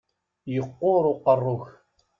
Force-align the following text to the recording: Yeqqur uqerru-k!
Yeqqur 0.53 1.03
uqerru-k! 1.11 1.65